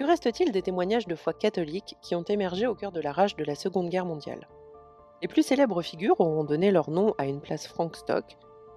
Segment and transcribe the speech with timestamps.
[0.00, 3.36] Que reste-t-il des témoignages de foi catholique qui ont émergé au cœur de la rage
[3.36, 4.48] de la Seconde Guerre mondiale?
[5.20, 8.24] Les plus célèbres figures auront donné leur nom à une place Frank Stock,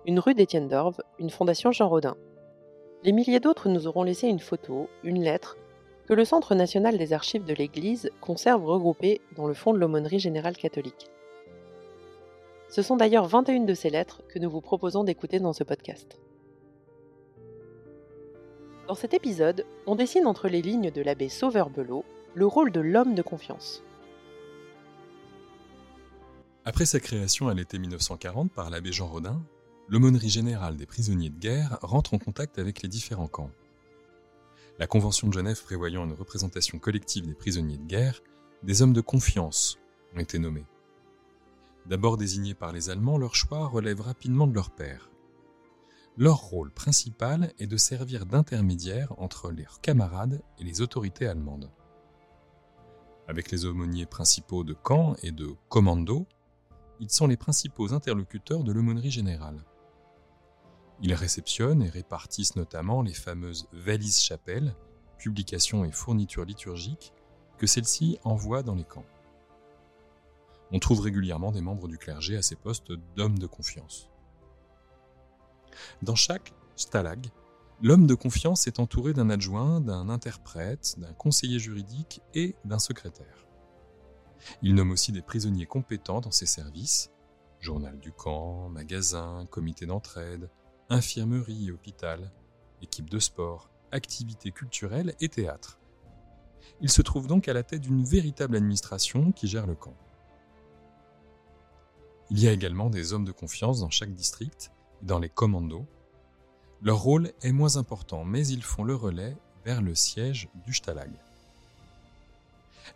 [0.06, 2.18] une rue d'Étienne d'Orve, une fondation Jean Rodin.
[3.04, 5.56] Les milliers d'autres nous auront laissé une photo, une lettre,
[6.10, 10.20] que le Centre national des archives de l'Église conserve regroupées dans le fond de l'aumônerie
[10.20, 11.10] générale catholique.
[12.68, 16.20] Ce sont d'ailleurs 21 de ces lettres que nous vous proposons d'écouter dans ce podcast.
[18.88, 22.04] Dans cet épisode, on dessine entre les lignes de l'abbé Sauveur-Belot
[22.36, 23.82] le rôle de l'homme de confiance.
[26.66, 29.42] Après sa création à l'été 1940 par l'abbé Jean Rodin,
[29.88, 33.52] l'aumônerie générale des prisonniers de guerre rentre en contact avec les différents camps.
[34.80, 38.22] La Convention de Genève prévoyant une représentation collective des prisonniers de guerre,
[38.64, 39.78] des hommes de confiance
[40.14, 40.66] ont été nommés.
[41.86, 45.10] D'abord désignés par les Allemands, leur choix relève rapidement de leur père.
[46.16, 51.72] Leur rôle principal est de servir d'intermédiaire entre leurs camarades et les autorités allemandes.
[53.28, 56.28] Avec les aumôniers principaux de camp et de commando,
[57.00, 59.66] ils sont les principaux interlocuteurs de l'aumônerie générale.
[61.02, 64.76] Ils réceptionnent et répartissent notamment les fameuses valises chapelles,
[65.18, 67.12] publications et fournitures liturgiques
[67.58, 69.06] que celles-ci envoient dans les camps.
[70.72, 74.13] On trouve régulièrement des membres du clergé à ces postes d'hommes de confiance.
[76.04, 77.28] Dans chaque stalag,
[77.82, 83.48] l'homme de confiance est entouré d'un adjoint, d'un interprète, d'un conseiller juridique et d'un secrétaire.
[84.62, 87.10] Il nomme aussi des prisonniers compétents dans ses services,
[87.62, 90.50] journal du camp, magasin, comité d'entraide,
[90.90, 92.34] infirmerie et hôpital,
[92.82, 95.80] équipe de sport, activités culturelles et théâtre.
[96.82, 99.96] Il se trouve donc à la tête d'une véritable administration qui gère le camp.
[102.30, 104.73] Il y a également des hommes de confiance dans chaque district
[105.04, 105.86] dans les commandos.
[106.82, 111.12] Leur rôle est moins important, mais ils font le relais vers le siège du Stalag.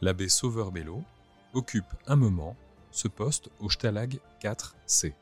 [0.02, 1.04] L'abbé Sauveur-Bello
[1.54, 2.56] occupe un moment
[2.92, 5.14] ce poste au Stalag 4C.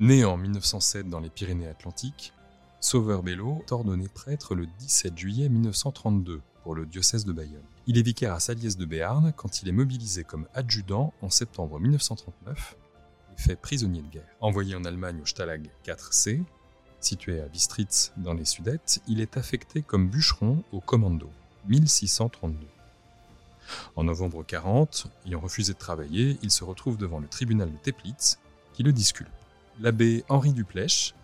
[0.00, 2.32] Né en 1907 dans les Pyrénées-Atlantiques,
[2.80, 7.62] Sauveur-Bello est ordonné prêtre le 17 juillet 1932 pour le diocèse de Bayonne.
[7.86, 11.78] Il est vicaire à Saliès de Béarn quand il est mobilisé comme adjudant en septembre
[11.78, 12.76] 1939
[13.36, 14.28] fait prisonnier de guerre.
[14.40, 16.42] Envoyé en Allemagne au Stalag 4C,
[17.00, 21.30] situé à Bistritz dans les Sudètes, il est affecté comme bûcheron au commando,
[21.68, 22.66] 1632.
[23.96, 28.38] En novembre 40, ayant refusé de travailler, il se retrouve devant le tribunal de Teplitz,
[28.72, 29.28] qui le disculpe.
[29.80, 31.14] L'abbé Henri Duplèche,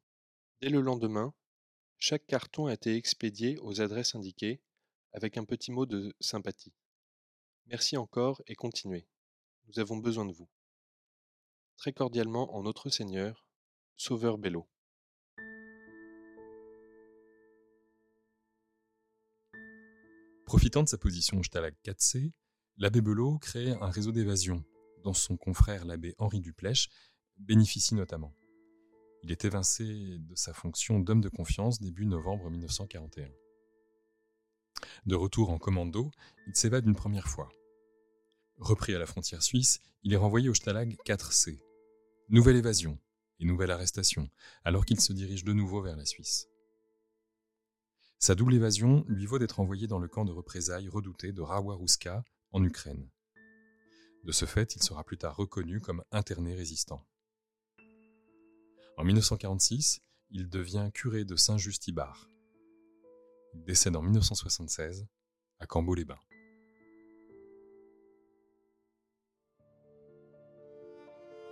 [0.61, 1.33] Dès le lendemain,
[2.05, 4.61] chaque carton a été expédié aux adresses indiquées,
[5.13, 6.73] avec un petit mot de sympathie.
[7.67, 9.07] Merci encore et continuez.
[9.67, 10.49] Nous avons besoin de vous.
[11.77, 13.47] Très cordialement en Notre Seigneur,
[13.95, 14.67] Sauveur Bello.
[20.45, 22.33] Profitant de sa position au Stalag 4C,
[22.75, 24.65] l'abbé Belot crée un réseau d'évasion,
[25.05, 26.89] dont son confrère l'abbé Henri Duplèche
[27.37, 28.35] bénéficie notamment.
[29.23, 33.29] Il est évincé de sa fonction d'homme de confiance début novembre 1941.
[35.05, 36.11] De retour en commando,
[36.47, 37.49] il s'évade une première fois.
[38.57, 41.61] Repris à la frontière suisse, il est renvoyé au Stalag 4C.
[42.27, 42.99] Nouvelle évasion
[43.39, 44.29] et nouvelle arrestation,
[44.65, 46.49] alors qu'il se dirige de nouveau vers la Suisse.
[48.19, 52.23] Sa double évasion lui vaut d'être envoyé dans le camp de représailles redouté de Rawaruska,
[52.51, 53.09] en Ukraine.
[54.23, 57.05] De ce fait, il sera plus tard reconnu comme interné résistant.
[58.97, 62.29] En 1946, il devient curé de Saint-Just-Ibar.
[63.55, 65.07] Il décède en 1976
[65.59, 66.19] à Cambo-les-Bains.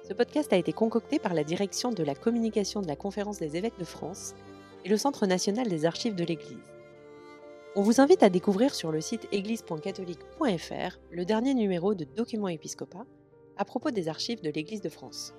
[0.08, 3.56] Ce podcast a été concocté par la direction de la communication de la Conférence des
[3.58, 4.36] évêques de France
[4.86, 6.58] et le Centre national des archives de l'Église.
[7.76, 13.06] On vous invite à découvrir sur le site église.catholique.fr le dernier numéro de Documents Épiscopat
[13.58, 15.34] à propos des archives de l'Église de France.